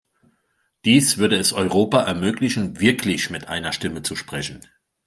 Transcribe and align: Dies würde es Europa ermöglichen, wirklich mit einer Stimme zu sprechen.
Dies 0.83 1.19
würde 1.19 1.37
es 1.37 1.53
Europa 1.53 2.01
ermöglichen, 2.01 2.79
wirklich 2.79 3.29
mit 3.29 3.47
einer 3.47 3.71
Stimme 3.71 4.01
zu 4.01 4.15
sprechen. 4.15 4.61